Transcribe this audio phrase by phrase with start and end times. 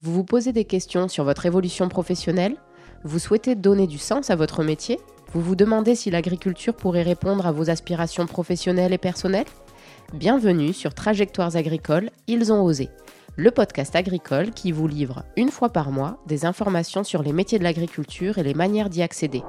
[0.00, 2.54] Vous vous posez des questions sur votre évolution professionnelle
[3.02, 5.00] Vous souhaitez donner du sens à votre métier
[5.32, 9.48] Vous vous demandez si l'agriculture pourrait répondre à vos aspirations professionnelles et personnelles?
[10.14, 12.90] Bienvenue sur Trajectoires agricoles, ils ont osé,
[13.34, 17.58] le podcast agricole qui vous livre une fois par mois des informations sur les métiers
[17.58, 19.42] de l'agriculture et les manières d'y accéder.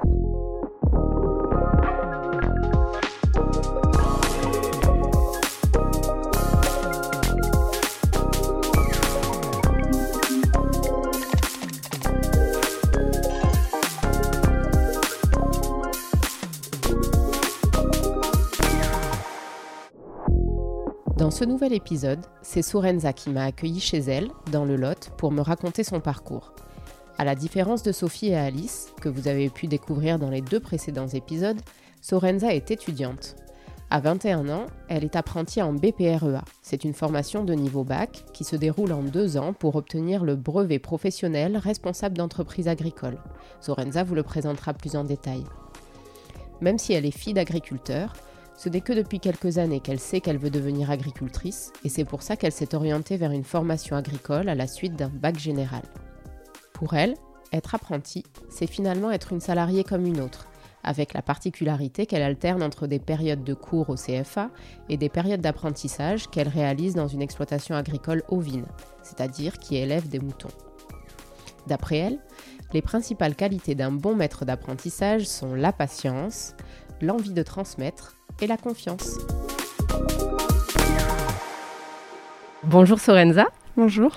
[21.39, 25.39] Ce nouvel épisode, c'est Sorenza qui m'a accueilli chez elle, dans le Lot, pour me
[25.39, 26.51] raconter son parcours.
[27.17, 30.59] À la différence de Sophie et Alice, que vous avez pu découvrir dans les deux
[30.59, 31.61] précédents épisodes,
[32.01, 33.37] Sorenza est étudiante.
[33.89, 36.43] À 21 ans, elle est apprentie en BPREA.
[36.61, 40.35] C'est une formation de niveau bac qui se déroule en deux ans pour obtenir le
[40.35, 43.17] brevet professionnel responsable d'entreprise agricole.
[43.61, 45.45] Sorenza vous le présentera plus en détail.
[46.59, 48.11] Même si elle est fille d'agriculteur,
[48.59, 52.21] ce n'est que depuis quelques années qu'elle sait qu'elle veut devenir agricultrice et c'est pour
[52.21, 55.83] ça qu'elle s'est orientée vers une formation agricole à la suite d'un bac général.
[56.73, 57.13] Pour elle,
[57.53, 60.49] être apprentie, c'est finalement être une salariée comme une autre,
[60.83, 64.49] avec la particularité qu'elle alterne entre des périodes de cours au CFA
[64.89, 68.67] et des périodes d'apprentissage qu'elle réalise dans une exploitation agricole ovine,
[69.03, 70.49] c'est-à-dire qui élève des moutons.
[71.67, 72.19] D'après elle,
[72.73, 76.55] les principales qualités d'un bon maître d'apprentissage sont la patience,
[76.99, 79.17] l'envie de transmettre et la confiance.
[82.63, 83.47] Bonjour Sorenza.
[83.77, 84.15] Bonjour.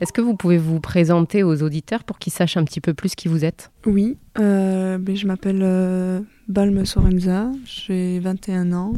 [0.00, 3.14] Est-ce que vous pouvez vous présenter aux auditeurs pour qu'ils sachent un petit peu plus
[3.14, 3.70] qui vous êtes?
[3.86, 8.92] Oui, euh, ben, je m'appelle euh, Balme Sorenza, j'ai 21 ans,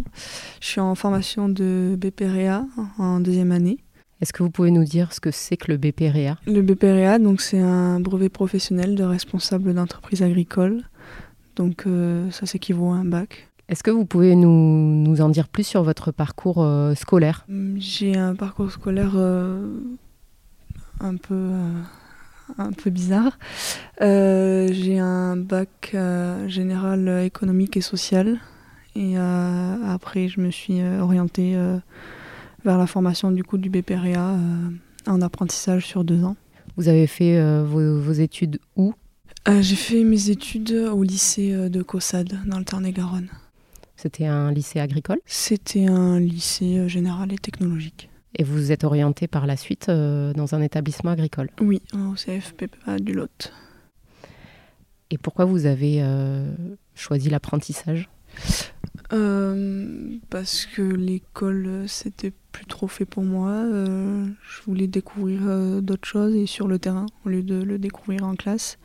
[0.61, 2.65] je suis en formation de BPREA
[2.99, 3.79] en deuxième année.
[4.23, 7.43] Est-ce que vous pouvez nous dire ce que c'est que le BPREA Le BPREA, donc
[7.43, 10.85] c'est un brevet professionnel de responsable d'entreprise agricole.
[11.57, 13.49] Donc euh, ça s'équivaut à un bac.
[13.69, 17.45] Est-ce que vous pouvez nous, nous, en dire plus sur votre parcours euh, scolaire?
[17.77, 19.69] J'ai un parcours scolaire euh,
[21.01, 21.73] un, peu, euh,
[22.59, 23.39] un peu bizarre.
[24.03, 28.39] Euh, J'ai un bac euh, général économique et social.
[28.95, 31.55] Et après, je me suis orientée
[32.65, 34.39] vers la formation du coup du BPREA
[35.07, 36.35] en apprentissage sur deux ans.
[36.79, 38.95] Vous avez fait vos, vos, études où?
[39.61, 43.29] J'ai fait mes études au lycée de Caussade, dans le Tarn-et-Garonne.
[44.07, 48.09] C'était un lycée agricole C'était un lycée général et technologique.
[48.37, 52.15] Et vous vous êtes orienté par la suite euh, dans un établissement agricole Oui, au
[52.15, 53.53] CFPPA du Lot.
[55.11, 56.55] Et pourquoi vous avez euh,
[56.95, 58.09] choisi l'apprentissage?
[59.13, 63.51] Euh, Parce que l'école, c'était plus trop fait pour moi.
[63.51, 65.41] Euh, je voulais découvrir
[65.83, 68.79] d'autres choses et sur le terrain, au lieu de le découvrir en classe.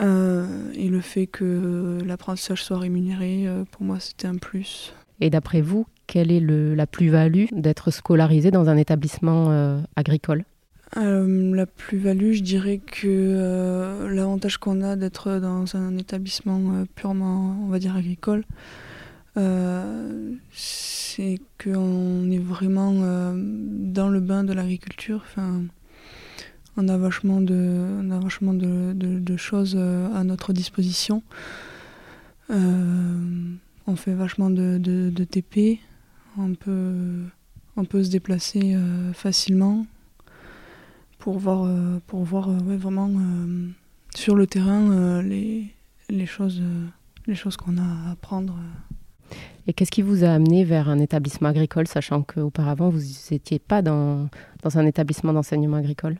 [0.00, 4.92] Euh, et le fait que l'apprentissage soit rémunéré, euh, pour moi, c'était un plus.
[5.20, 10.44] Et d'après vous, quelle est le, la plus-value d'être scolarisé dans un établissement euh, agricole?
[10.96, 17.80] La plus-value, je dirais que l'avantage qu'on a d'être dans un établissement purement, on va
[17.80, 18.44] dire, agricole,
[20.52, 22.92] c'est qu'on est vraiment
[23.34, 25.24] dans le bain de l'agriculture.
[25.24, 25.62] Enfin,
[26.76, 31.22] on a vachement de, on a vachement de, choses euh, à notre disposition.
[32.50, 33.54] Euh,
[33.86, 35.80] on fait vachement de, TP.
[36.36, 37.22] On peut,
[37.76, 39.86] on peut se déplacer euh, facilement
[41.18, 41.70] pour voir,
[42.06, 43.10] pour voir ouais, vraiment
[44.14, 45.72] sur le terrain les,
[46.26, 46.60] choses,
[47.26, 48.58] les choses qu'on a à apprendre.
[49.66, 53.80] Et qu'est-ce qui vous a amené vers un établissement agricole, sachant qu'auparavant, vous n'étiez pas
[53.80, 54.28] dans,
[54.62, 56.18] dans un établissement d'enseignement agricole?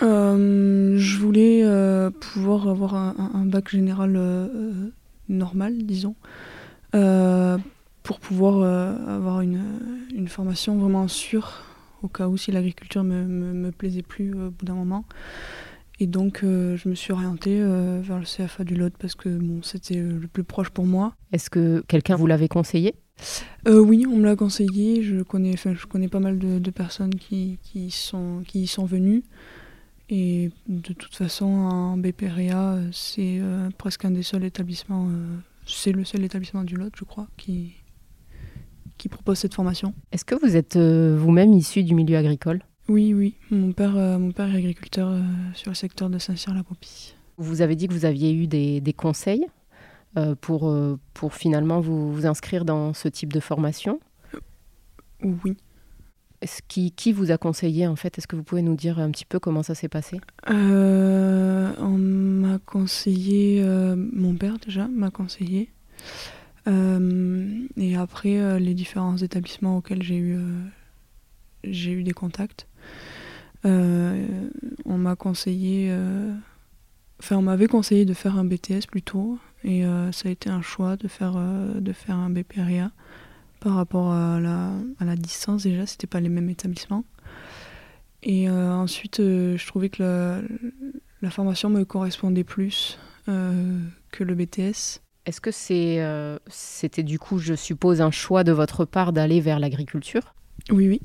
[0.00, 4.90] Je voulais euh, pouvoir avoir un, un bac général euh,
[5.28, 6.14] normal, disons,
[6.94, 7.58] euh,
[8.02, 8.62] pour pouvoir
[9.08, 9.62] avoir une,
[10.14, 11.62] une, formation vraiment sûre
[12.02, 15.04] au cas où si l'agriculture me, me, me, plaisait plus au bout d'un moment.
[16.02, 19.96] Et donc, je me suis orientée vers le CFA du Lot parce que bon, c'était
[19.96, 21.12] le plus proche pour moi.
[21.30, 22.94] Est-ce que quelqu'un vous l'avait conseillé?
[23.66, 25.02] Oui, on me l'a conseillé.
[25.02, 28.86] Je connais, je connais pas mal de, de personnes qui, qui, sont, qui y sont
[28.86, 29.22] venues.
[30.12, 35.36] Et de toute façon, en BPREA, c'est euh, presque un des seuls établissements, euh,
[35.66, 37.74] c'est le seul établissement du Lot, je crois, qui,
[38.98, 39.94] qui propose cette formation.
[40.10, 42.60] Est-ce que vous êtes euh, vous-même issu du milieu agricole?
[42.88, 43.34] Oui, oui.
[43.52, 45.16] Mon père, mon père est agriculteur
[45.54, 47.14] sur le secteur de Saint-Cyr-la-Popie.
[47.36, 49.46] Vous avez dit que vous aviez eu des, des conseils
[50.40, 50.76] pour,
[51.14, 54.00] pour finalement vous, vous inscrire dans ce type de formation?
[55.22, 55.56] Oui.
[56.68, 58.16] Qui, vous a conseillé en fait?
[58.16, 60.20] Est-ce que vous pouvez nous dire un petit peu comment ça s'est passé?
[60.48, 65.70] Euh, On m'a conseillé, euh, mon père déjà m'a conseillé.
[66.66, 70.38] et après, les différents établissements auxquels j'ai eu,
[71.64, 72.66] j'ai eu des contacts.
[73.64, 74.18] on
[74.86, 75.92] m'a conseillé,
[77.18, 79.82] enfin on m'avait conseillé de faire un BTS plutôt, et
[80.12, 82.92] ça a été un choix de faire, de faire un BPREA
[83.60, 87.04] par rapport à la, à la distance déjà, c'était pas les mêmes établissements.
[88.22, 90.40] Et euh, ensuite, euh, je trouvais que la,
[91.22, 92.98] la, formation me correspondait plus
[93.28, 93.78] euh,
[94.12, 95.00] que le BTS.
[95.26, 96.02] Est-ce que c'est,
[96.48, 100.34] c'était du coup, je suppose, un choix de votre part d'aller vers l'agriculture?
[100.70, 101.00] Oui, oui.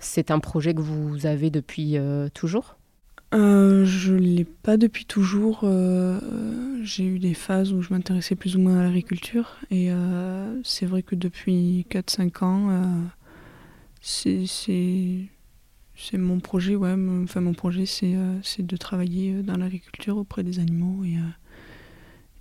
[0.00, 1.96] C'est un projet que vous avez depuis
[2.32, 2.78] toujours?
[3.32, 5.60] Euh, je ne l'ai pas depuis toujours.
[5.62, 6.18] Euh,
[6.82, 9.56] j'ai eu des phases où je m'intéressais plus ou moins à l'agriculture.
[9.70, 12.92] Et euh, c'est vrai que depuis 4-5 ans,
[14.00, 14.48] c'est
[16.14, 16.74] mon projet.
[16.74, 18.16] Ouais, enfin, mon projet, c'est
[18.58, 21.04] de travailler dans l'agriculture auprès des animaux.
[21.04, 21.16] Et,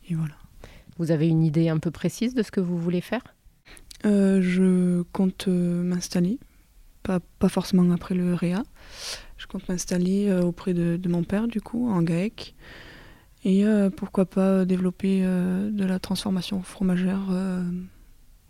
[0.10, 0.36] et, voilà.
[0.98, 3.24] Vous avez une idée un peu précise de ce que vous voulez faire?
[4.04, 6.40] Je compte m'installer.
[7.04, 8.64] Pas, pas forcément après le REA.
[9.40, 12.54] Je compte m'installer euh, auprès de, mon père, du coup, en GAEC.
[13.46, 17.22] Et euh, pourquoi pas développer euh, de la transformation fromagère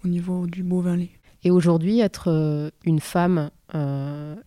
[0.04, 1.12] au niveau du bovin lait.
[1.44, 3.52] Et aujourd'hui, être une femme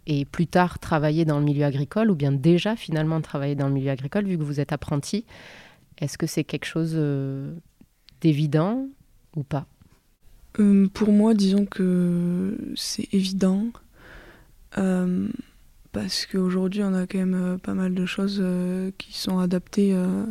[0.07, 3.75] et plus tard travailler dans le milieu agricole, ou bien déjà finalement travailler dans le
[3.75, 5.25] milieu agricole, vu que vous êtes apprenti,
[5.99, 6.99] est-ce que c'est quelque chose
[8.21, 8.89] d'évident
[9.37, 9.67] ou pas?
[10.93, 13.69] Pour moi, disons que c'est évident
[15.93, 19.95] parce qu'aujourd'hui on a quand même euh, pas mal de choses euh, qui sont adaptées
[19.95, 20.25] euh,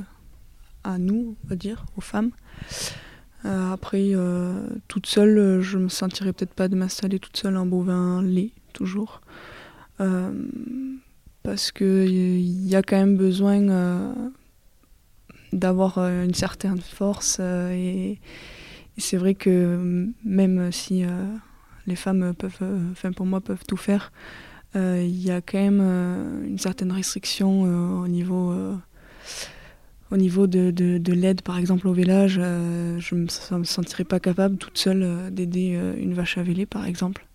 [0.84, 2.32] à nous, on va dire, aux femmes.
[3.44, 4.14] après,
[4.88, 9.22] toute seule, je me sentirais peut-être pas de m'installer toute seule en bovin lait, toujours.
[11.44, 14.16] parce qu'il y a quand même besoin
[15.54, 17.40] d'avoir une certaine force.
[17.40, 18.20] et,
[18.98, 21.04] c'est vrai que même si
[21.86, 24.12] les femmes peuvent, enfin pour moi, peuvent tout faire,
[24.76, 28.54] il y a quand même euh, une certaine restriction euh, au niveau
[30.12, 34.58] au niveau de, de, l'aide, par exemple, au village, je ne me, sentirais pas capable
[34.58, 37.26] toute seule d'aider une vache à véler, par exemple.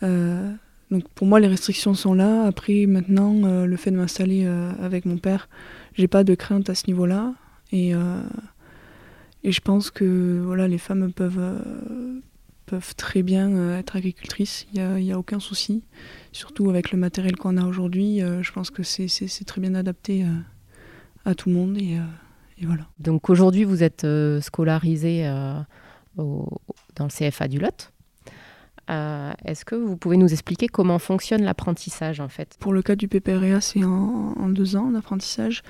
[0.00, 2.44] donc pour moi, les restrictions sont là.
[2.44, 5.48] Après, maintenant, le fait de m'installer avec mon père,
[5.94, 7.34] j'ai pas de crainte à ce niveau-là.
[7.70, 7.92] Et,
[9.44, 11.62] et je pense que voilà, les femmes peuvent,
[12.72, 14.66] peuvent très bien être agricultrices.
[14.72, 15.82] Il n'y a, a, aucun souci
[16.32, 20.24] surtout avec le matériel qu'on a aujourd'hui, euh, je pense que c'est très bien adapté
[20.24, 20.28] euh,
[21.24, 21.76] à tout le monde.
[21.76, 22.02] Et, euh,
[22.58, 22.86] et voilà.
[22.98, 24.06] Donc aujourd'hui, vous êtes
[24.40, 25.28] scolarisé
[26.16, 26.48] au,
[26.96, 27.92] dans le CFA du Lot.
[28.88, 32.56] Est-ce que vous pouvez nous expliquer comment fonctionne l'apprentissage en fait?
[32.60, 35.62] Pour le cas du PPREA, c'est en, en, deux ans d'apprentissage.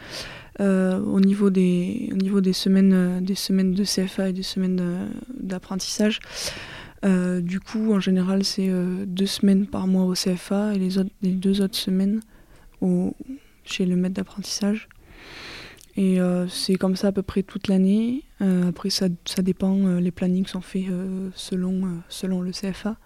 [0.59, 5.09] au, niveau des, au niveau des semaines, des semaines de CFA et des semaines
[5.39, 6.21] d'apprentissage,
[7.05, 10.99] euh, du coup, en général, c'est euh, deux semaines par mois au CFA et les,
[10.99, 12.21] autres, les deux autres semaines
[13.65, 14.89] chez le maître d'apprentissage.
[15.97, 18.25] Et euh, c'est comme ça à peu près toute l'année.
[18.41, 19.09] après, ça,
[19.39, 20.87] dépend, les plannings sont faits
[21.35, 22.97] selon, selon le CFA.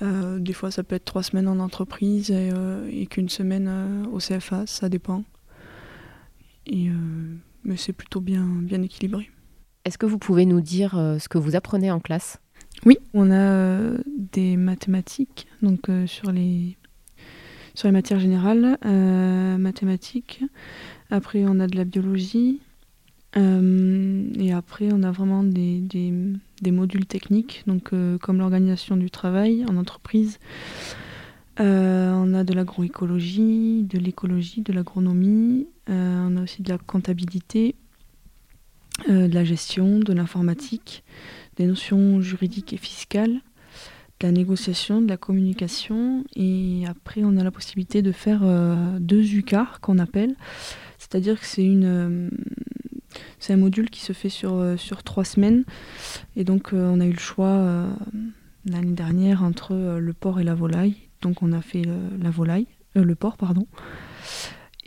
[0.00, 4.88] des fois, ça peut être trois semaines en entreprise et, qu'une semaine au CFA, ça
[4.88, 5.22] dépend.
[6.66, 9.30] Mais c'est plutôt bien, bien équilibré.
[9.84, 12.41] Est-ce que vous pouvez nous dire ce que vous apprenez en classe?
[12.84, 13.98] Oui, on a euh,
[14.32, 16.76] des mathématiques, donc euh, sur, les,
[17.74, 20.42] sur les matières générales, euh, mathématiques.
[21.10, 22.60] Après, on a de la biologie.
[23.36, 29.76] et après, on a vraiment des, des, modules techniques, donc comme l'organisation du travail en
[29.76, 30.38] entreprise.
[31.58, 35.66] on a de l'agroécologie, de l'écologie, de l'agronomie.
[35.88, 37.74] on a aussi de la comptabilité,
[39.08, 41.02] de la gestion, de l'informatique
[41.56, 43.40] des notions juridiques et fiscales,
[44.20, 46.24] de la négociation, de la communication.
[46.36, 50.34] Et après, on a la possibilité de faire euh, deux UCAR qu'on appelle.
[50.98, 51.84] C'est-à-dire que c'est une.
[51.84, 52.30] Euh,
[53.38, 55.64] c'est un module qui se fait sur, euh, sur trois semaines.
[56.36, 57.86] Et donc, on a eu le choix
[58.64, 60.96] l'année dernière entre le porc et la volaille.
[61.20, 61.82] Donc, on a fait
[62.20, 63.66] la volaille, le porc, pardon.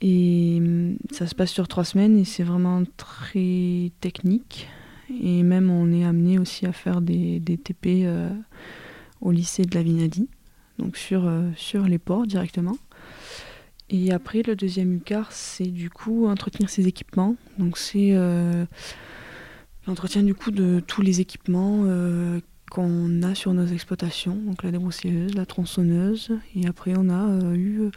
[0.02, 0.62] Et
[1.12, 4.68] ça se passe sur trois semaines et c'est vraiment très technique.
[5.10, 8.30] Et même, on est amené aussi à faire des, TP euh,
[9.22, 10.28] au lycée de la Vinadi,
[10.80, 12.78] donc sur, euh, sur les ports directement.
[13.90, 17.36] Et après, le deuxième UCAR, c'est du coup entretenir ses équipements.
[17.60, 18.66] Donc, c'est euh,
[19.86, 21.86] l'entretien du coup de tous les équipements
[22.72, 27.92] qu'on a sur nos exploitations, donc la débroussailleuse, la tronçonneuse, et après on a eu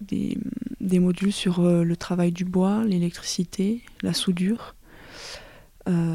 [0.00, 4.74] des, modules sur le travail du bois, l'électricité, la soudure,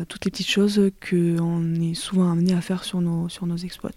[0.08, 3.92] toutes les petites choses qu'on est souvent amené à faire sur nos, sur nos exploits.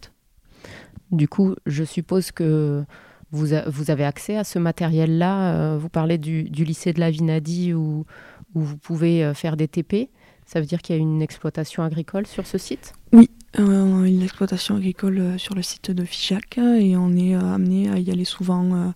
[1.13, 2.85] Du coup, je suppose que
[3.31, 5.77] vous, vous avez accès à ce matériel-là.
[5.77, 8.07] vous parlez du, du, lycée de la Vinadi où,
[8.55, 10.09] où vous pouvez faire des TP.
[10.47, 12.95] Ça veut dire qu'il y a une exploitation agricole sur ce site?
[13.13, 13.29] Oui,
[13.59, 17.91] euh, une exploitation agricole euh, sur le site de Fichac et on est euh, amené
[17.91, 18.93] à y aller souvent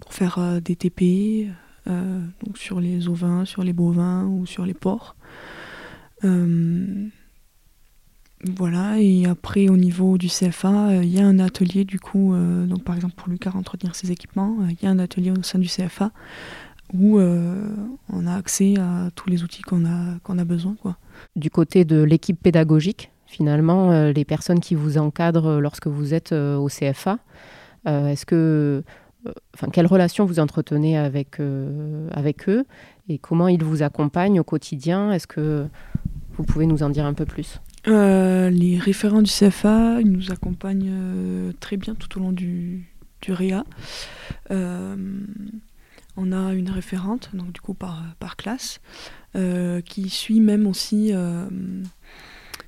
[0.00, 1.48] pour faire des TP,
[1.86, 5.16] donc sur les ovins, sur les bovins ou sur les porcs.
[8.56, 12.34] Voilà, et après au niveau du CFA, il y a un atelier du coup,
[12.66, 15.58] donc par exemple pour Lucas entretenir ses équipements, il y a un atelier au sein
[15.58, 16.10] du CFA
[16.92, 17.68] où euh,
[18.12, 20.74] on a accès à tous les outils qu'on a, a besoin.
[20.80, 20.96] Quoi.
[21.36, 26.32] Du côté de l'équipe pédagogique, finalement, euh, les personnes qui vous encadrent lorsque vous êtes
[26.32, 27.18] euh, au CFA,
[27.86, 28.84] est-ce que,
[29.72, 31.38] quelle relation vous entretenez avec,
[32.10, 32.64] avec eux
[33.08, 35.12] et comment ils vous accompagnent au quotidien?
[35.12, 35.66] Est-ce que
[36.32, 37.60] vous pouvez nous en dire un peu plus?
[37.86, 42.88] Les référents du CFA, ils nous accompagnent très bien tout au long du,
[43.20, 43.64] du REA
[46.16, 48.80] on a une référente, donc du coup par, par classe,
[49.36, 51.48] euh, qui suit même aussi euh,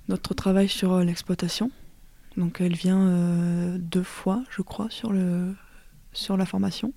[0.09, 1.71] notre travail sur euh, l'exploitation.
[2.37, 5.55] Donc elle vient deux fois, je crois, sur, le,
[6.13, 6.89] sur la formation.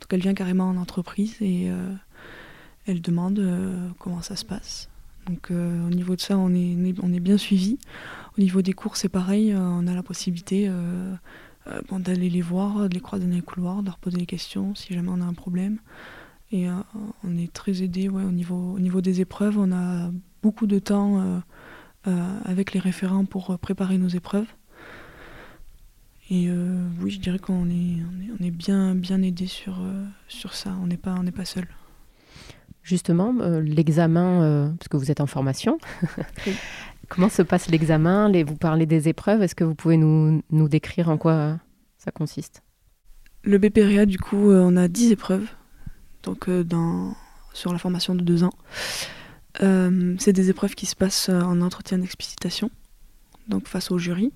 [0.00, 1.70] Donc elle vient carrément en entreprise et
[2.86, 3.42] elle demande
[3.98, 4.88] comment ça se passe.
[5.26, 7.78] Donc au niveau de ça, on est, bien suivi.
[8.36, 10.70] Au niveau des cours, c'est pareil, on a la possibilité
[11.66, 14.74] euh, d'aller les voir, de les croiser dans les couloirs, de leur poser des questions
[14.74, 15.78] si jamais on a un problème.
[16.52, 16.74] Et euh,
[17.24, 19.58] on est très aidé ouais, au, niveau, au niveau des épreuves.
[19.58, 20.10] On a
[20.42, 21.42] beaucoup de temps
[22.06, 24.46] euh, avec les référents pour préparer nos épreuves.
[26.34, 26.50] Et
[27.00, 27.98] oui, je dirais qu'on est,
[28.40, 29.78] on est, bien, bien aidé sur,
[30.26, 30.74] sur ça.
[30.82, 31.66] On n'est pas, on pas seul.
[32.82, 35.78] Justement, l'examen, parce que vous êtes en formation,
[37.08, 38.30] Comment se passe l'examen?
[38.44, 39.42] Vous parlez des épreuves.
[39.42, 41.58] Est-ce que vous pouvez nous, nous, décrire en quoi
[41.98, 42.62] ça consiste?
[43.42, 45.46] Le BPREA, du coup, euh, on a 10 épreuves
[46.22, 47.14] donc, euh, dans,
[47.52, 48.54] sur la formation de deux ans.
[49.62, 52.70] Euh, c'est des épreuves qui se passent en entretien d'explicitation,
[53.48, 54.32] donc face au jury.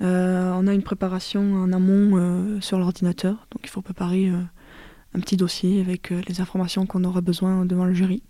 [0.00, 5.80] On a une préparation en amont sur l'ordinateur, donc il faut préparer un petit dossier
[5.80, 8.22] avec les informations qu'on aura besoin devant le jury.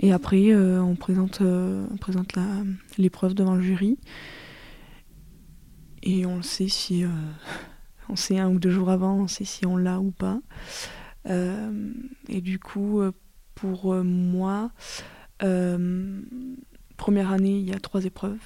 [0.00, 1.86] Et après, euh, on présente, euh,
[2.98, 3.98] l'épreuve devant le jury.
[6.02, 7.04] Et on sait si.
[7.04, 7.08] Euh,
[8.08, 10.40] on sait un ou deux jours avant, on sait si on l'a ou pas.
[11.26, 13.00] et du coup,
[13.54, 14.72] pour moi,
[15.38, 18.42] première année, il y a trois épreuves.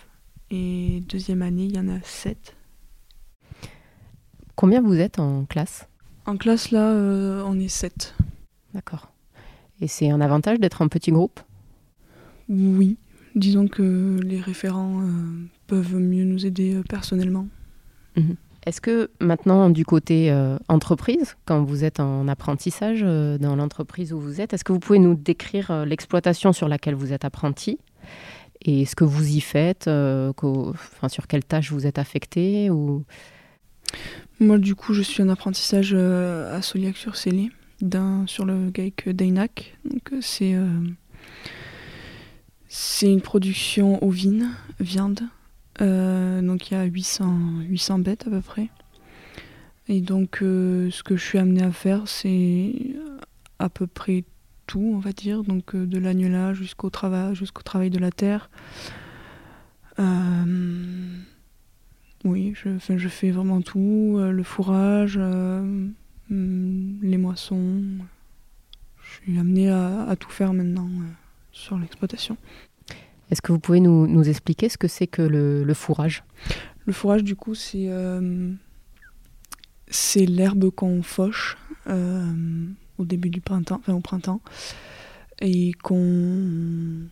[0.51, 2.57] Et deuxième année, il y en a sept.
[4.55, 5.89] Combien vous êtes en classe?
[6.27, 6.93] En classe, là,
[7.47, 8.15] on est sept.
[8.75, 9.13] D'accord.
[9.81, 11.41] Et c'est un avantage d'être en petit groupe?
[12.49, 12.97] Oui,
[13.35, 15.07] disons que les référents euh,
[15.67, 17.47] peuvent mieux nous aider euh, personnellement.
[18.17, 18.37] Mhm.
[18.67, 24.21] Est-ce que maintenant, du côté euh, entreprise, quand vous êtes en apprentissage dans l'entreprise où
[24.21, 27.79] vous êtes, est-ce que vous pouvez nous décrire l'exploitation sur laquelle vous êtes apprenti?
[28.63, 32.71] Et ce que vous y faites, enfin, sur quelles tâches vous êtes affecté.
[34.41, 37.51] Moi, du coup, je suis en apprentissage à Soliac-sur-Célé
[38.27, 39.77] sur le GAIC d'Einac.
[39.85, 40.81] Donc euh, c'est euh,
[43.03, 44.51] une production ovine,
[44.81, 45.21] viande.
[45.81, 47.37] Euh, donc il y a 800,
[47.69, 48.69] 800 bêtes à peu près.
[49.89, 52.75] Et donc ce que je suis amené à faire, c'est
[53.59, 54.25] à peu près
[54.69, 58.51] tout, on va dire, donc de l'agnelage jusqu'au travail, jusqu'au travail de la terre.
[62.25, 65.19] oui, je, je, fais vraiment tout, le fourrage,
[66.31, 67.83] Hmm, les moissons.
[69.01, 71.09] Je suis amenée à, tout faire maintenant euh,
[71.53, 72.37] sur l'exploitation.
[73.31, 76.25] Est-ce que vous pouvez nous, expliquer ce que c'est que le, fourrage?
[76.87, 78.53] Le fourrage, du coup, c'est euh,
[79.89, 81.57] c'est l'herbe qu'on fauche
[81.87, 82.33] euh,
[82.99, 84.41] au début du printemps, enfin au printemps,
[85.41, 87.09] et qu'on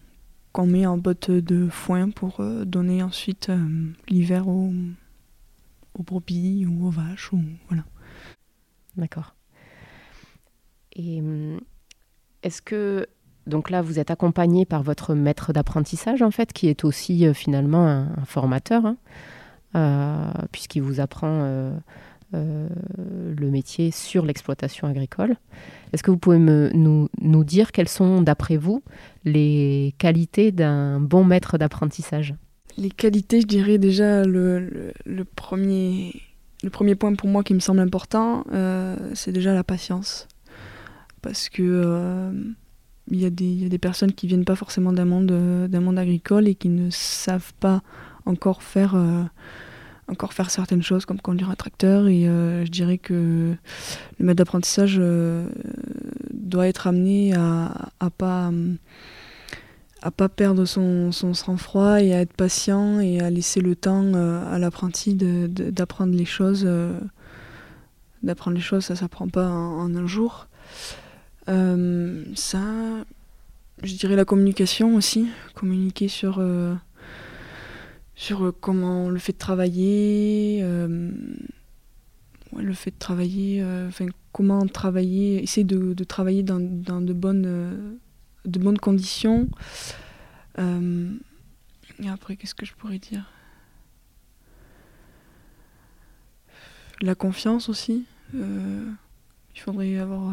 [0.66, 3.50] met en botte de foin pour donner ensuite
[4.09, 4.73] l'hiver aux,
[5.95, 7.85] aux brebis ou aux vaches ou voilà.
[8.97, 9.35] D'accord.
[10.95, 11.23] Et
[12.43, 13.07] est-ce que
[13.47, 17.33] donc là, vous êtes accompagné par votre maître d'apprentissage, en fait, qui est aussi euh,
[17.33, 18.97] finalement un, formateur, hein,
[19.76, 21.76] euh, puisqu'il vous apprend euh,
[22.37, 25.37] le métier sur l'exploitation agricole.
[25.93, 28.83] Est-ce que vous pouvez nous, nous, dire quelles sont, d'après vous,
[29.25, 32.35] les qualités d'un bon maître d'apprentissage?
[32.76, 36.14] Les qualités, je dirais déjà le, le, premier,
[36.62, 38.45] le premier point pour moi qui me semble important,
[39.14, 40.28] c'est déjà la patience.
[41.23, 42.33] Parce que
[43.11, 46.49] il y, a des, y, a des personnes qui viennent pas forcément d'un monde agricole
[46.49, 47.83] et qui ne savent pas
[48.26, 48.97] encore faire
[50.09, 53.55] encore faire certaines choses comme conduire un tracteur et euh, je dirais que
[54.19, 55.49] le maître d'apprentissage euh,
[56.33, 58.53] doit être amené à, à pas
[60.03, 64.55] à pas perdre son, sang-froid et à être patient et à laisser le temps euh,
[64.55, 66.69] à l'apprenti d'apprendre les choses
[68.23, 70.47] d'apprendre les choses ça s'apprend pas en, un jour.
[71.49, 72.61] Ça
[73.83, 76.41] je dirais la communication aussi communiquer sur
[78.16, 81.12] sur euh, comment le fait de travailler, euh,
[82.56, 87.12] le fait de travailler, euh, enfin comment travailler, essayer de, de travailler dans, dans, de,
[87.12, 87.99] bonnes,
[88.44, 89.49] de bonnes conditions.
[90.58, 93.30] et après, qu'est-ce que je pourrais dire?
[97.02, 98.04] La confiance aussi.
[98.35, 100.32] il faudrait avoir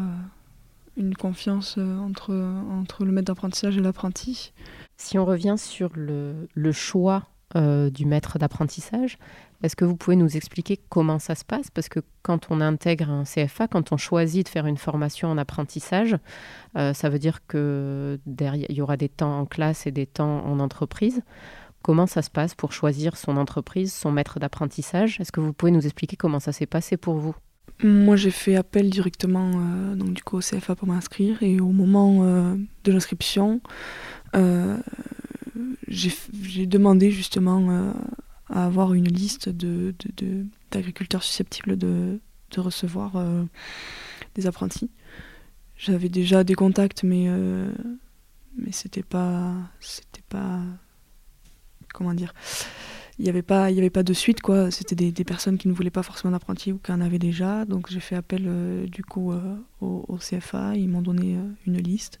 [0.96, 4.52] une confiance entre, entre le maître d'apprentissage et l'apprenti.
[4.98, 7.26] Si on revient sur le, le choix
[7.56, 9.16] euh, du maître d'apprentissage.
[9.62, 11.70] Est-ce que vous pouvez nous expliquer comment ça se passe?
[11.70, 15.38] Parce que quand on intègre un CFA, quand on choisit de faire une formation en
[15.38, 16.16] apprentissage,
[16.76, 20.04] euh, ça veut dire que derrière, il y aura des temps en classe et des
[20.04, 21.22] temps en entreprise.
[21.82, 25.20] Comment ça se passe pour choisir son entreprise, son maître d'apprentissage?
[25.20, 27.36] Est-ce que vous pouvez nous expliquer comment ça s'est passé pour vous?
[27.84, 31.70] Moi, j'ai fait appel directement euh, donc, du coup, au CFA pour m'inscrire et au
[31.70, 33.60] moment de l'inscription,
[35.88, 37.92] j'ai demandé justement euh,
[38.48, 39.94] à avoir une liste de,
[40.70, 42.20] d'agriculteurs susceptibles de,
[42.50, 43.44] de recevoir euh,
[44.34, 44.90] des apprentis.
[45.76, 47.70] J'avais déjà des contacts, mais, euh,
[48.56, 49.54] mais c'était pas.
[49.80, 50.60] C'était pas.
[51.92, 52.34] Comment dire
[53.20, 54.72] il n'y avait, pas, avait pas de suite, quoi.
[54.72, 57.64] C'était des, personnes qui ne voulaient pas forcément d'apprentis ou qui en avaient déjà.
[57.64, 59.32] Donc j'ai fait appel du coup
[59.80, 60.74] au, CFA.
[60.74, 62.20] Ils m'ont donné une liste.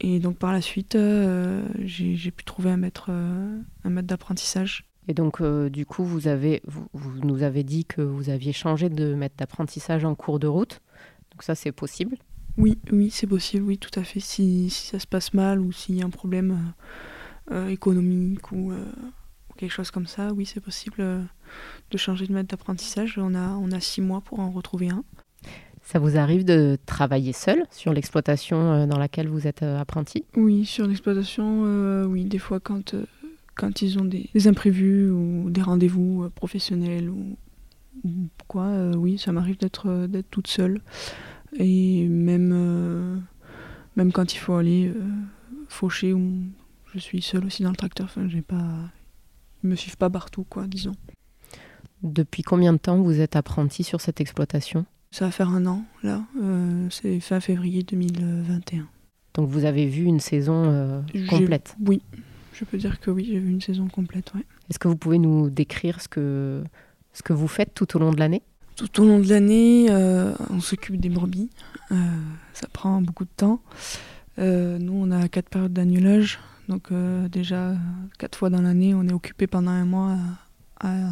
[0.00, 4.84] Et donc par la suite, euh, j'ai pu trouver un maître, euh, un maître d'apprentissage.
[5.08, 8.90] Et donc euh, du coup, vous, avez, vous, nous avez dit que vous aviez changé
[8.90, 10.80] de maître d'apprentissage en cours de route.
[11.32, 12.16] Donc ça, c'est possible?
[12.56, 14.20] Oui, oui, c'est possible, oui, tout à fait.
[14.20, 16.72] Si, si, ça se passe mal ou s'il y a un problème
[17.68, 18.72] économique ou,
[19.56, 20.98] quelque chose comme ça, oui, c'est possible
[21.90, 23.16] de changer de maître d'apprentissage.
[23.18, 25.04] On a, on a six mois pour en retrouver un.
[25.90, 30.26] Ça vous arrive de travailler seul sur l'exploitation euh, dans laquelle vous êtes euh, apprenti?
[30.36, 32.94] Oui, sur l'exploitation, euh, oui, des fois quand,
[33.54, 37.38] quand ils ont des, imprévus ou des rendez-vous professionnels ou,
[38.48, 40.82] quoi, oui, ça m'arrive d'être d'être toute seule.
[41.56, 43.22] Et même,
[43.96, 44.92] même quand il faut aller
[45.68, 46.14] faucher,
[46.92, 48.90] je suis seule aussi dans le tracteur, enfin, j'ai pas,
[49.64, 50.94] ils me suivent pas partout, quoi, disons.
[52.02, 54.84] Depuis combien de temps vous êtes apprenti sur cette exploitation?
[55.10, 56.22] Ça va faire un an, là.
[56.42, 58.86] Euh, c'est fin février 2021.
[59.34, 61.76] Donc vous avez vu une saison euh, complète?
[61.84, 62.02] Oui,
[62.52, 64.44] je peux dire que oui, j'ai vu une saison complète, ouais.
[64.68, 66.62] Est-ce que vous pouvez nous décrire ce que,
[67.12, 68.42] ce que vous faites tout au long de l'année?
[68.76, 71.50] Tout au long de l'année, euh, on s'occupe des brebis.
[72.52, 73.60] ça prend beaucoup de temps.
[74.36, 76.38] nous, on a quatre périodes d'annulage.
[76.68, 76.92] Donc
[77.32, 77.74] déjà,
[78.18, 80.16] quatre fois dans l'année, on est occupé pendant un mois
[80.80, 81.10] à, à,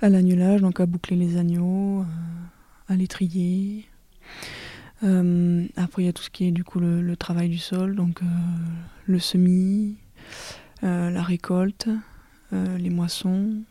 [0.00, 2.04] à l'annulage, donc à boucler les agneaux
[2.88, 3.86] à l'étrier.
[5.02, 7.94] Euh, après, il y a tout ce qui est du coup le, travail du sol,
[7.94, 8.26] donc euh,
[9.06, 9.96] le semis,
[10.82, 11.88] euh, la récolte,
[12.52, 13.62] les moissons,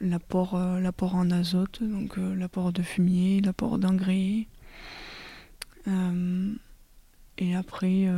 [0.00, 4.46] l'apport, en azote, donc l'apport de fumier, l'apport d'engrais.
[7.38, 8.08] et après,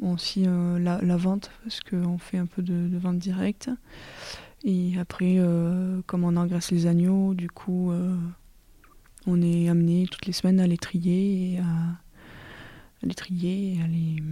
[0.00, 3.68] aussi la, vente, parce qu'on fait un peu de, de vente directe.
[4.64, 8.16] Et après, euh, comme on engraisse les agneaux, du coup, euh,
[9.26, 11.64] on est amené toutes les semaines à les trier et à,
[13.02, 14.22] les trier et à les,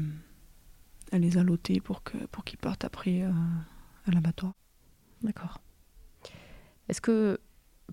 [1.10, 3.30] à les alloter pour qu'ils pour qu'ils partent après euh,
[4.06, 4.52] à l'abattoir.
[5.22, 5.60] D'accord.
[6.88, 7.40] Est-ce que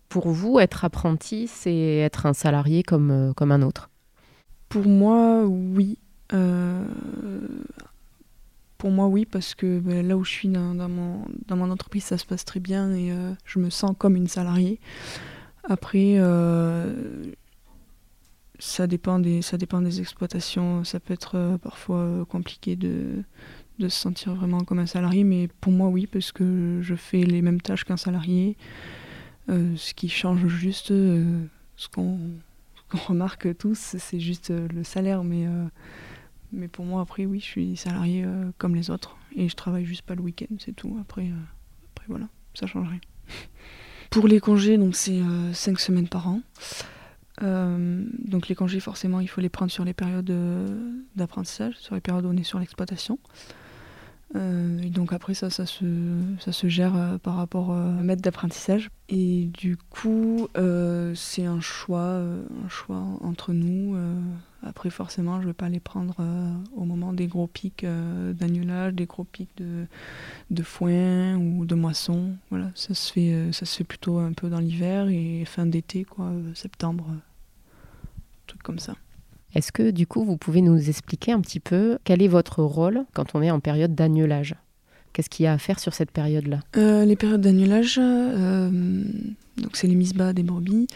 [0.07, 3.89] pour vous, être apprenti, c'est être un salarié comme, comme un autre?
[4.69, 5.97] Pour moi, oui.
[8.87, 12.25] Pour moi, oui, parce que ben, là où je suis dans, mon, entreprise, ça se
[12.25, 14.79] passe très bien et euh, je me sens comme une salariée.
[15.65, 17.33] Après, euh,
[18.59, 20.85] ça, dépend des, ça dépend des exploitations.
[20.85, 23.23] Ça peut être euh, parfois compliqué de,
[23.77, 27.23] de se sentir vraiment comme un salarié, mais pour moi, oui, parce que je fais
[27.23, 28.55] les mêmes tâches qu'un salarié.
[29.49, 32.19] ce qui change juste, ce qu'on
[32.93, 35.45] remarque tous, c'est juste le salaire, mais
[36.51, 38.25] mais pour moi, après, oui, je suis salarié
[38.57, 39.17] comme les autres.
[39.35, 40.97] Et je travaille juste pas le week-end, c'est tout.
[41.01, 41.29] Après,
[41.93, 42.99] après, voilà, ça change rien.
[44.09, 45.21] Pour les congés, donc c'est
[45.53, 46.41] 5 semaines par an.
[47.41, 50.31] donc les congés, forcément, il faut les prendre sur les périodes
[51.15, 53.19] d'apprentissage, sur les périodes où on est sur l'exploitation.
[54.35, 55.85] Euh, et donc après ça, ça se,
[56.39, 58.89] ça se gère euh, par rapport euh, à maître d'apprentissage.
[59.09, 60.47] Et du coup,
[61.15, 63.95] c'est un choix, un choix entre nous.
[64.63, 66.15] Après forcément, je ne vais pas les prendre
[66.75, 69.85] au moment des gros pics d'agnelage, des gros pics de,
[70.51, 72.31] de foin ou de moisson.
[72.49, 76.03] Voilà, ça se fait, ça se fait plutôt un peu dans l'hiver et fin d'été,
[76.03, 77.05] quoi, septembre,
[78.47, 78.95] truc comme ça.
[79.53, 83.05] Est-ce que du coup, vous pouvez nous expliquer un petit peu quel est votre rôle
[83.13, 84.55] quand on est en période d'agnelage
[85.13, 86.59] Qu'est-ce qu'il y a à faire sur cette période-là?
[86.75, 88.69] Euh, Les périodes d'agnelage, euh,
[89.57, 90.87] donc c'est les mises bas des brebis.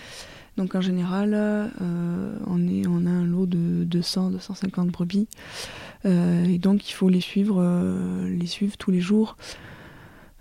[0.57, 5.27] Donc en général, euh, on, a un lot de 200-250 brebis.
[6.05, 7.63] et donc il faut les suivre,
[8.27, 9.37] les suivre tous les jours.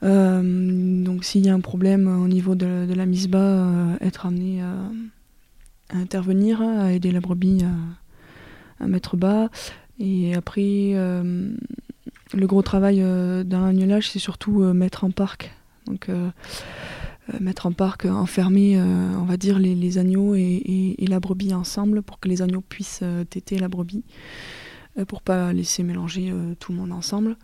[0.03, 4.75] donc s'il y a un problème au niveau de, la mise bas, être amené à,
[5.97, 7.65] intervenir, à aider la brebis
[8.81, 9.49] à mettre bas.
[10.01, 11.53] Et après, euh,
[12.33, 15.53] le gros travail euh, d'un agnelage, c'est surtout euh, mettre en parc.
[15.87, 16.09] Donc,
[17.39, 22.29] mettre en parc, enfermer, on va dire, les, agneaux et, la brebis ensemble pour que
[22.29, 24.05] les agneaux puissent téter la brebis,
[25.07, 27.37] pour pas laisser mélanger tout le monde ensemble.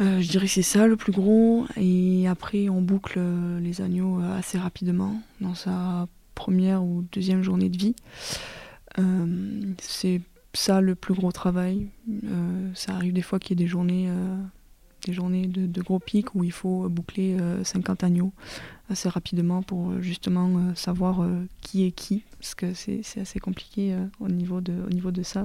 [0.00, 1.66] je dirais que c'est ça le plus gros.
[1.76, 3.20] Et après, on boucle
[3.60, 7.96] les agneaux assez rapidement dans sa première ou deuxième journée de vie.
[8.98, 10.20] Euh, c'est
[10.54, 11.88] ça le plus gros travail.
[12.08, 14.36] Euh, ça arrive des fois qu'il y ait des journées, euh,
[15.06, 18.32] des journées de, gros pics où il faut boucler 50 agneaux
[18.90, 21.26] assez rapidement pour justement savoir
[21.62, 25.44] qui est qui, parce que c'est assez compliqué au, niveau de, au niveau de ça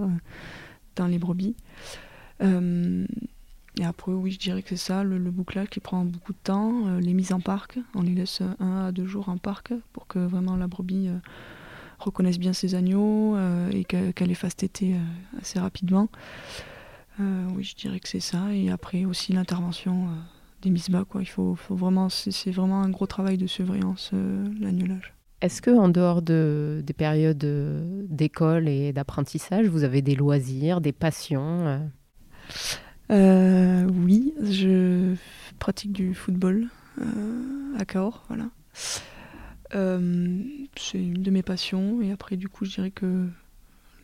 [0.96, 1.56] dans les brebis.
[2.42, 6.98] et après, oui, je dirais que c'est ça, le, bouclage qui prend beaucoup de temps,
[7.00, 10.20] les mises en parc, on les laisse un à deux jours en parc pour que
[10.20, 11.10] vraiment la brebis
[12.02, 16.10] reconnaisse bien ses agneaux euh, et qu'elle les fasse téter euh, assez rapidement.
[17.20, 18.54] Euh, oui, je dirais que c'est ça.
[18.54, 20.08] Et après aussi l'intervention
[20.62, 21.06] des mises bas.
[21.08, 21.22] Quoi.
[21.22, 24.12] Il faut, faut vraiment, c'est vraiment un gros travail de surveillance,
[24.60, 25.14] l'agnelage.
[25.42, 27.44] Est-ce que en dehors de, des périodes
[28.08, 31.82] d'école et d'apprentissage, vous avez des loisirs, des passions
[33.10, 35.16] Oui, je
[35.58, 36.68] pratique du football
[37.78, 38.50] à Cahors, voilà.
[39.76, 40.40] Euh,
[40.76, 42.02] c'est une de mes passions.
[42.02, 43.28] Et après, du coup, je dirais que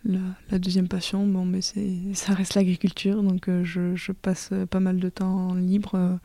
[0.07, 3.21] la, deuxième passion, bon, mais ça reste l'agriculture.
[3.23, 6.15] Donc, euh, je, passe pas mal de temps libre euh,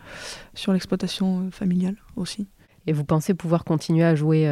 [0.54, 2.46] sur l'exploitation familiale aussi.
[2.86, 4.50] Et vous pensez pouvoir continuer à jouer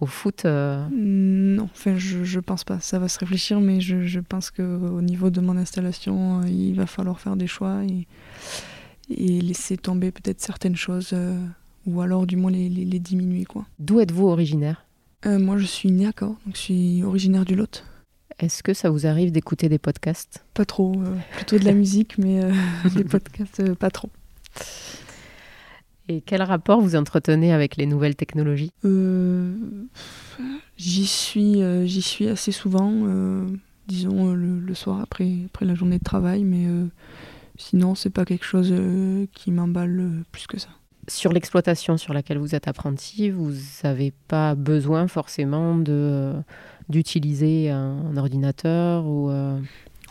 [0.00, 2.78] au foot Non, enfin, je, je pense pas.
[2.78, 6.84] Ça va se réfléchir, mais je, je pense qu'au niveau de mon installation, il va
[6.84, 8.06] falloir faire des choix et,
[9.08, 11.14] et laisser tomber peut-être certaines choses
[11.86, 13.44] ou alors du moins les, les, diminuer.
[13.44, 13.66] quoi.
[13.78, 14.86] D'où êtes-vous originaire?
[15.26, 17.84] Euh, Moi je suis né à Caen, donc je suis originaire du Lot.
[18.38, 20.44] Est-ce que ça vous arrive d'écouter des podcasts?
[20.54, 22.52] Pas trop, euh, plutôt de la musique, mais euh,
[22.94, 24.10] des podcasts pas trop.
[26.08, 28.72] Et quel rapport vous entretenez avec les nouvelles technologies?
[30.76, 32.90] J'y suis, j'y suis assez souvent,
[33.86, 36.66] disons le, le, soir après, après la journée de travail, mais
[37.56, 38.74] sinon c'est pas quelque chose
[39.34, 40.70] qui m'emballe plus que ça.
[41.10, 43.52] Sur l'exploitation sur laquelle vous êtes apprenti, vous
[43.84, 46.34] n'avez pas besoin forcément de
[46.90, 49.58] d'utiliser un, ordinateur ou euh,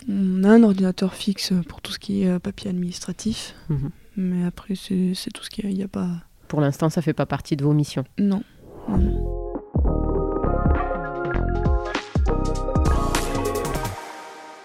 [0.08, 3.92] On a un ordinateur fixe pour tout ce qui est euh, papier administratif, mhm.
[4.18, 5.86] mais après c'est tout ce qu'il y a.
[5.86, 6.10] a pas...
[6.48, 8.42] Pour l'instant, ça fait pas partie de vos missions Non.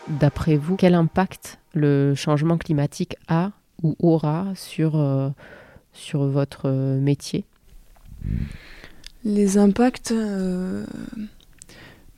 [0.09, 3.51] D'après vous, quel impact le changement climatique a
[3.83, 5.29] ou aura sur euh,
[5.93, 7.45] sur votre métier?
[9.25, 10.85] Les impacts, euh,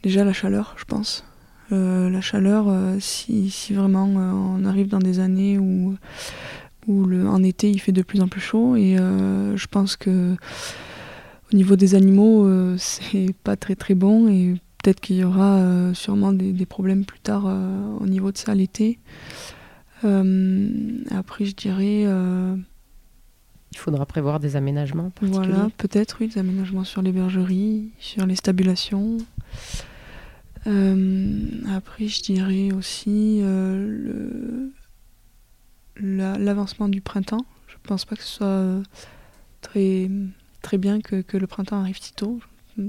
[0.02, 1.24] déjà la chaleur, je pense.
[1.72, 5.96] Euh, la chaleur, euh, si, vraiment on arrive dans des années où,
[6.86, 10.36] où le, en été il fait de plus en plus chaud, et je pense que
[11.52, 15.60] au niveau des animaux, c'est pas très très bon, et peut-être qu'il y aura
[15.94, 17.46] sûrement des, des, problèmes plus tard
[18.00, 18.98] au niveau de ça l'été.
[20.02, 22.04] après, je dirais
[23.76, 28.34] il faudra prévoir des aménagements Voilà, peut-être, oui, des aménagements sur les bergeries, sur les
[28.34, 29.18] stabulations.
[30.66, 34.68] Euh, après, je dirais aussi euh,
[36.00, 37.44] l'avancement du printemps.
[37.68, 38.82] Je pense pas que ce soit euh,
[39.60, 40.10] très,
[40.62, 42.40] très bien que, que, le printemps arrive si tôt.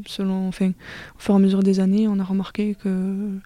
[0.07, 3.37] selon, enfin, au fur et à mesure des années, on a remarqué que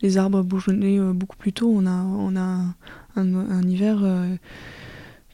[0.00, 1.72] les arbres bourgeonnaient beaucoup plus tôt.
[1.74, 2.74] On a, on a
[3.16, 4.04] un, hiver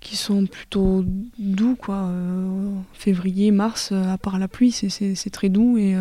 [0.01, 1.05] qui sont plutôt
[1.39, 2.11] doux, quoi.
[2.95, 5.95] février, mars, à part la pluie, c'est très doux et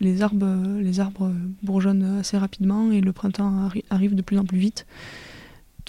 [0.00, 1.32] les arbres, les arbres
[1.62, 4.86] bourgeonnent assez rapidement et le printemps arrive de plus en plus vite.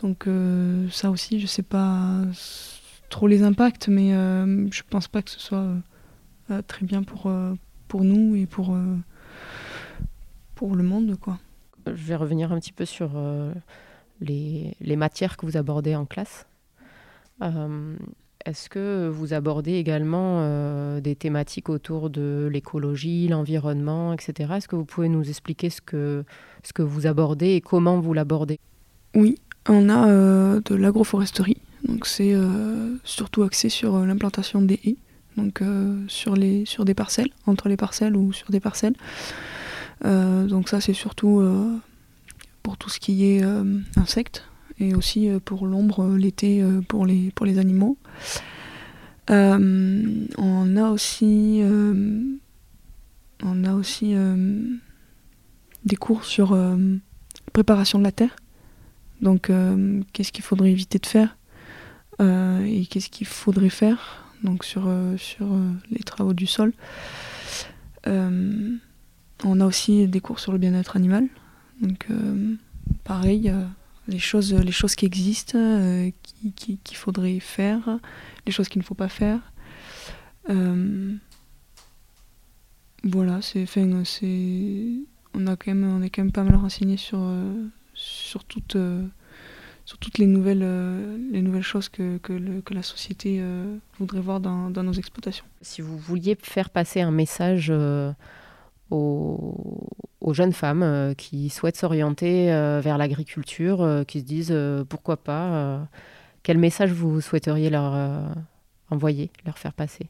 [0.02, 2.22] Donc euh, ça aussi, je sais pas
[3.10, 5.68] trop les impacts, mais euh, je pense pas que ce soit
[6.52, 7.32] euh, très bien pour,
[7.88, 8.78] pour nous et pour,
[10.56, 11.18] pour le monde.
[11.20, 11.40] Quoi.
[11.88, 13.12] Je vais revenir un petit peu sur
[14.22, 16.46] les, les, matières que vous abordez en classe.
[18.48, 20.42] Est-ce que vous abordez également
[21.02, 24.54] des thématiques autour de l'écologie, l'environnement, etc.
[24.56, 26.24] Est-ce que vous pouvez nous expliquer ce que,
[26.80, 28.58] vous abordez et comment vous l'abordez?
[29.16, 29.36] Oui,
[29.68, 34.98] on a euh, de l'agroforesterie, donc c'est euh, surtout axé sur euh, l'implantation des haies,
[35.36, 35.62] donc
[36.08, 38.96] sur, les, des parcelles, entre les parcelles ou sur des parcelles.
[40.04, 41.44] donc ça c'est surtout
[42.64, 43.44] pour tout ce qui est
[43.98, 44.46] insectes
[44.80, 47.98] et aussi pour l'ombre l'été pour les animaux.
[49.30, 51.62] On a aussi,
[53.44, 54.16] a aussi
[55.86, 56.56] des cours sur
[57.58, 58.36] préparation de la terre.
[59.22, 61.38] Donc, euh, qu'est-ce qu'il faudrait éviter de faire
[62.22, 65.48] euh, et qu'est-ce qu'il faudrait faire donc sur, euh, sur
[65.90, 66.72] les travaux du sol.
[68.06, 71.28] on a aussi des cours sur le bien-être animal.
[71.82, 72.08] Donc,
[73.04, 73.52] pareil,
[74.08, 75.58] les, choses, les choses qui existent,
[76.56, 78.00] qu'il faudrait faire,
[78.46, 79.40] les choses qu'il ne faut pas faire.
[83.04, 83.66] voilà, c'est,
[85.34, 87.20] on, a quand même, on est quand même pas mal renseigné sur
[87.98, 89.06] sur toutes, euh,
[89.86, 94.40] sur toutes les, nouvelles, euh, les nouvelles choses que, que, la société euh, voudrait voir
[94.40, 95.46] dans, dans, nos exploitations.
[95.62, 97.74] Si vous vouliez faire passer un message
[98.92, 102.48] aux, jeunes femmes qui souhaitent s'orienter
[102.82, 104.56] vers l'agriculture, qui se disent
[104.90, 105.88] pourquoi pas,
[106.44, 107.96] quel message vous souhaiteriez leur
[108.90, 110.08] envoyer, leur faire passer?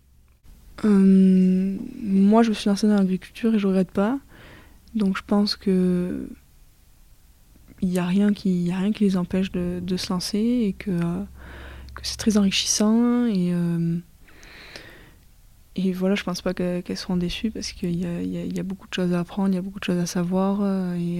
[0.83, 4.19] Moi, je me suis lancée dans l'agriculture et je regrette pas.
[4.95, 6.27] Donc, je pense que
[7.81, 11.23] il n'y a, a rien qui les empêche de, se lancer et que, euh,
[12.01, 13.25] c'est très enrichissant.
[13.25, 13.97] Et, euh,
[15.77, 19.13] et voilà, je pense pas qu'elles seront déçues parce qu'il y, a, beaucoup de choses
[19.13, 21.19] à apprendre, il y a beaucoup de choses à savoir euh, et,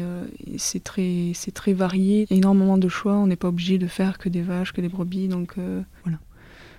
[0.52, 2.26] et c'est très, varié.
[2.30, 4.74] Il y a énormément de choix, on n'est pas obligé de faire que des vaches,
[4.74, 5.56] que des brebis, donc
[6.04, 6.18] voilà.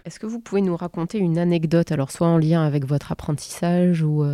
[0.04, 4.02] Est-ce que vous pouvez nous raconter une anecdote, alors soit en lien avec votre apprentissage
[4.02, 4.24] ou,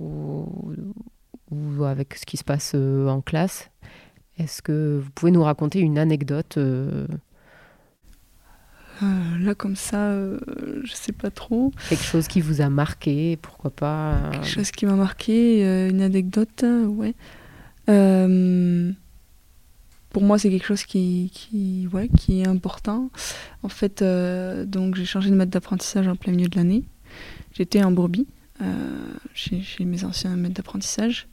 [0.00, 3.70] ou avec ce qui se passe en classe?
[4.36, 6.58] Est-ce que vous pouvez nous raconter une anecdote
[9.02, 10.38] euh, euh, Là, comme ça, euh,
[10.84, 11.72] je sais pas trop.
[11.88, 16.64] Quelque chose qui vous a marqué, pourquoi pas Quelque chose qui m'a marqué, une anecdote,
[16.88, 17.14] ouais.
[20.10, 23.10] pour moi, c'est quelque chose qui, qui, ouais, qui est important.
[23.62, 26.84] En fait, donc j'ai changé de maître d'apprentissage en plein milieu de l'année.
[27.52, 28.26] J'étais en Bourbie,
[29.34, 31.28] chez, chez, mes anciens maîtres d'apprentissage.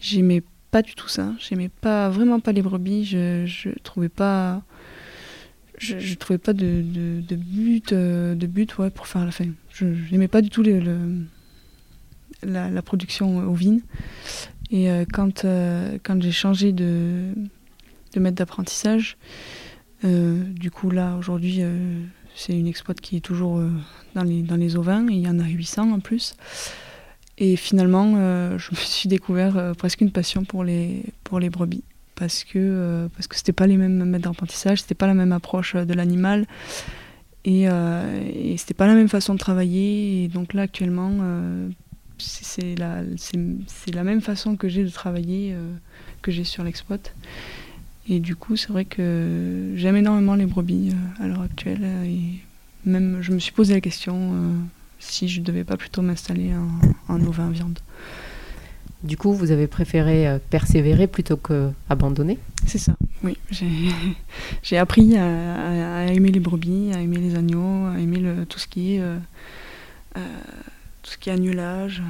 [0.00, 1.32] J'aimais pas du tout ça.
[1.38, 3.04] J'aimais pas vraiment pas les brebis.
[3.04, 4.62] Je, je trouvais pas
[5.78, 6.82] je, trouvais pas de,
[7.30, 9.46] but euh, de but ouais, pour faire la fin.
[9.72, 10.62] Je n'aimais pas du tout
[12.42, 13.80] la, production ovine.
[14.70, 17.32] Et euh, quand, euh, quand j'ai changé de,
[18.14, 19.16] de maître d'apprentissage,
[20.02, 21.62] du coup là aujourd'hui
[22.36, 23.60] c'est une exploite qui est toujours
[24.14, 26.36] dans, les, dans les ovins il y en a 800 en plus.
[27.38, 28.12] Et finalement,
[28.58, 31.82] je me suis découvert presque une passion pour les, pour les brebis.
[32.16, 35.32] Parce que euh, parce que c'était pas les mêmes maîtres d'apprentissage, c'était pas la même
[35.32, 36.46] approche de l'animal.
[37.44, 40.24] Et, et c'était pas la même façon de travailler.
[40.24, 41.12] Et donc là, actuellement,
[42.18, 45.54] c'est la, même façon que j'ai de travailler
[46.22, 46.98] que j'ai sur l'exploit.
[48.08, 51.84] Et du coup, c'est vrai que j'aime énormément les brebis à l'heure actuelle.
[52.04, 52.18] Et
[52.84, 54.32] même, je me suis posé la question
[54.98, 57.78] si je devais pas plutôt m'installer en, en ovin viande.
[59.06, 63.38] Du coup, vous avez préféré euh, persévérer plutôt que abandonner C'est ça, oui.
[64.62, 68.66] J'ai appris à, aimer les brebis, à aimer les agneaux, à aimer le, tout ce
[68.66, 69.16] qui est euh,
[70.16, 70.20] euh,
[71.02, 72.02] tout ce qui est annulage.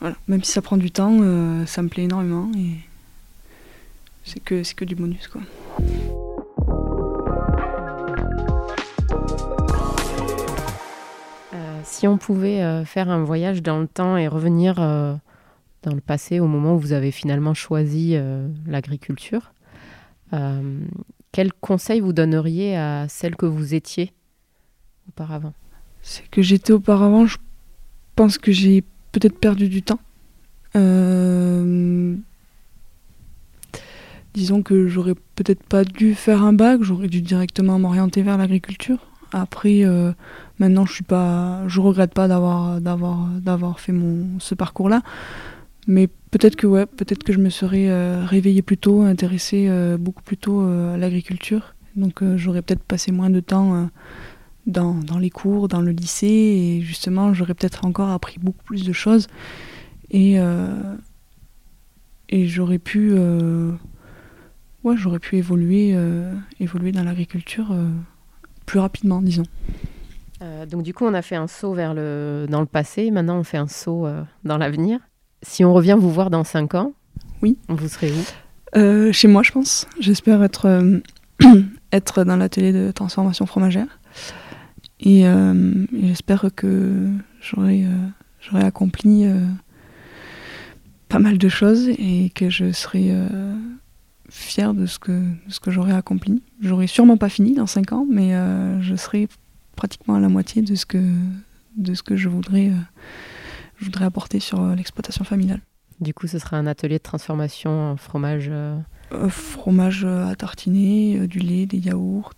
[0.00, 0.16] voilà.
[0.28, 1.18] Même si ça prend du temps,
[1.66, 2.76] ça me plaît énormément et
[4.24, 5.42] c'est que que du bonus quoi.
[11.82, 14.76] Si on pouvait faire un voyage dans le temps et revenir
[15.82, 19.52] dans le passé au moment où vous avez finalement choisi euh, l'agriculture,
[21.32, 24.12] quel conseil vous donneriez à celle que vous étiez
[25.08, 25.54] auparavant?
[26.02, 27.36] C'est que j'étais auparavant, je
[28.14, 30.00] pense que j'ai peut-être perdu du temps.
[30.76, 32.14] Euh,
[34.34, 38.98] disons que j'aurais peut-être pas dû faire un bac, j'aurais dû directement m'orienter vers l'agriculture.
[39.32, 40.12] Après, euh,
[40.58, 45.02] maintenant, je suis pas, je regrette pas d'avoir fait mon ce parcours-là,
[45.86, 49.96] mais peut-être que ouais, peut-être que je me serais euh, réveillée plus tôt, intéressée euh,
[49.96, 51.74] beaucoup plus tôt à l'agriculture.
[51.96, 53.90] Donc, j'aurais peut-être passé moins de temps
[54.66, 58.84] dans, dans, les cours, dans le lycée, et justement, j'aurais peut-être encore appris beaucoup plus
[58.84, 59.26] de choses,
[60.10, 60.36] et
[62.32, 63.18] et j'aurais pu
[64.84, 67.88] ouais, j'aurais pu évoluer, euh, évoluer dans l'agriculture euh,
[68.66, 69.44] plus rapidement, disons.
[70.42, 73.38] Euh, donc du coup, on a fait un saut vers le, dans le passé, maintenant
[73.38, 74.08] on fait un saut
[74.44, 75.00] dans l'avenir.
[75.42, 76.92] Si on revient vous voir dans 5 ans,
[77.42, 77.56] oui.
[77.68, 79.12] vous serez où?
[79.12, 79.86] Chez moi, je pense.
[79.98, 80.92] J'espère être,
[81.92, 83.98] être dans l'atelier de transformation fromagère.
[85.00, 87.08] Et, et j'espère que
[87.40, 87.86] j'aurai
[88.40, 89.26] j'aurai accompli
[91.08, 93.10] pas mal de choses et que je serai
[94.30, 96.42] fier de ce que, ce que j'aurais accompli.
[96.60, 99.28] J'aurais sûrement pas fini dans 5 ans, mais euh, je serai
[99.76, 101.02] pratiquement à la moitié de ce que,
[101.76, 102.74] de ce que je, voudrais, euh,
[103.80, 105.60] je voudrais apporter sur euh, l'exploitation familiale.
[106.00, 108.50] Du coup, ce sera un atelier de transformation en fromage
[109.28, 112.32] Fromage à tartiner, du lait, des yaourts.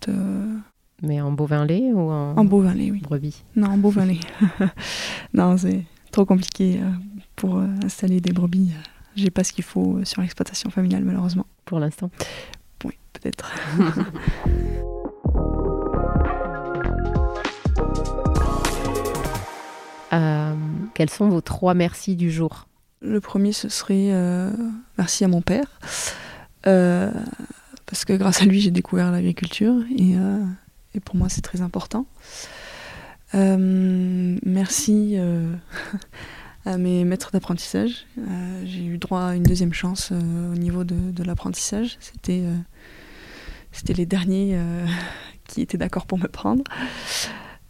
[1.01, 2.99] Mais en bovin lait ou en, en bovin lait, oui.
[2.99, 3.43] Brebis?
[3.55, 4.19] Non, en bovin lait.
[5.33, 6.81] non, c'est trop compliqué
[7.35, 8.71] pour installer des brebis
[9.15, 11.45] j'ai pas ce qu'il faut sur l'exploitation familiale, malheureusement.
[11.65, 12.09] Pour l'instant
[12.83, 13.51] Oui, peut-être.
[20.13, 20.55] Euh,
[20.93, 22.67] quels sont vos trois merci du jour?
[23.01, 24.51] Le premier, ce serait euh,
[24.97, 25.65] merci à mon père.
[26.67, 27.11] Euh,
[27.85, 30.15] parce que grâce à lui, j'ai découvert l'agriculture et,
[30.95, 32.05] et, pour moi, c'est très important.
[33.33, 35.17] merci
[36.65, 38.05] à mes maîtres d'apprentissage.
[38.17, 41.97] Euh, j'ai eu droit à une deuxième chance euh, au niveau de, l'apprentissage.
[41.99, 42.55] C'était, euh,
[43.71, 44.57] c'était les derniers
[45.47, 46.63] qui étaient d'accord pour me prendre.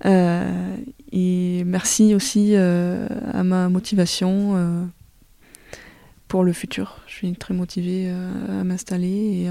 [0.05, 4.89] Et merci aussi à ma motivation
[6.27, 7.01] pour le futur.
[7.07, 9.49] Je suis très motivée à m'installer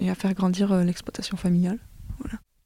[0.00, 1.78] et à faire grandir l'exploitation familiale.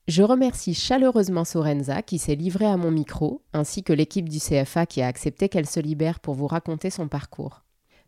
[0.07, 4.85] Je remercie chaleureusement Sorenza qui s'est livrée à mon micro, ainsi que l'équipe du CFA
[4.85, 7.64] qui a accepté qu'elle se libère pour vous raconter son parcours.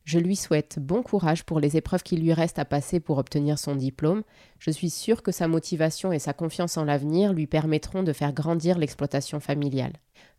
[0.06, 3.58] Je lui souhaite bon courage pour les épreuves qui lui restent à passer pour obtenir
[3.58, 4.22] son diplôme.
[4.60, 8.32] Je suis sûre que sa motivation et sa confiance en l'avenir lui permettront de faire
[8.32, 9.94] grandir l'exploitation familiale.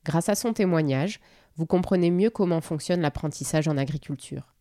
[0.06, 1.20] Grâce à son témoignage,
[1.58, 4.56] vous comprenez mieux comment fonctionne l'apprentissage en agriculture.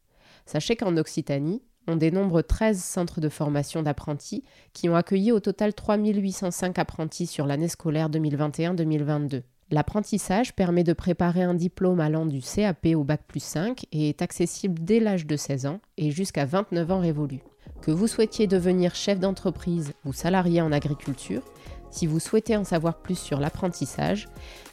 [0.45, 4.42] Sachez qu'en Occitanie, on dénombre 13 centres de formation d'apprentis
[4.73, 9.45] qui ont accueilli au total 3805 apprentis sur l'année scolaire 2021-2022.
[9.71, 14.23] L'apprentissage permet de préparer un diplôme allant du CAP au bac plus 5 et est
[14.23, 17.43] accessible dès l'âge de 16 ans et jusqu'à 29 ans révolus.
[17.83, 21.43] Que vous souhaitiez devenir chef d'entreprise ou salarié en agriculture,
[21.91, 24.29] si vous souhaitez en savoir plus sur l'apprentissage,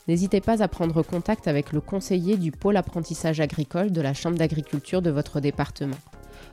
[0.08, 4.38] n'hésitez pas à prendre contact avec le conseiller du pôle apprentissage agricole de la Chambre
[4.38, 5.96] d'agriculture de votre département.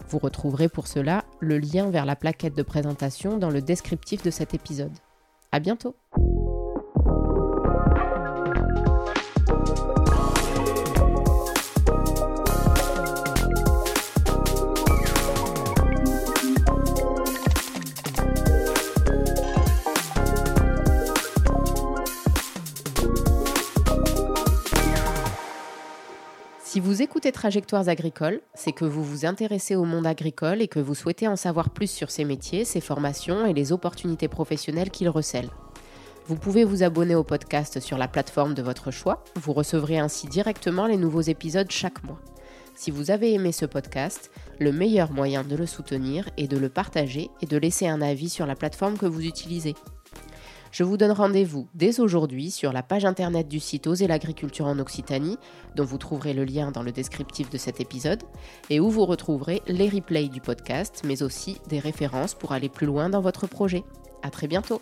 [0.08, 4.30] Vous retrouverez pour cela le lien vers la plaquette de présentation dans le descriptif de
[4.30, 4.96] cet épisode.
[5.52, 5.96] À bientôt!
[27.00, 31.28] Écoutez Trajectoires agricoles, c'est que vous vous intéressez au monde agricole et que vous souhaitez
[31.28, 35.48] en savoir plus sur ses métiers, ses formations et les opportunités professionnelles qu'il recèle.
[36.26, 40.26] Vous pouvez vous abonner au podcast sur la plateforme de votre choix, vous recevrez ainsi
[40.26, 42.20] directement les nouveaux épisodes chaque mois.
[42.74, 46.68] Si vous avez aimé ce podcast, le meilleur moyen de le soutenir est de le
[46.68, 49.74] partager et de laisser un avis sur la plateforme que vous utilisez.
[50.70, 54.78] Je vous donne rendez-vous dès aujourd'hui sur la page internet du site Oser l'agriculture en
[54.78, 55.36] Occitanie,
[55.74, 58.22] dont vous trouverez le lien dans le descriptif de cet épisode,
[58.70, 62.86] et où vous retrouverez les replays du podcast, mais aussi des références pour aller plus
[62.86, 63.82] loin dans votre projet.
[64.22, 64.80] À très bientôt!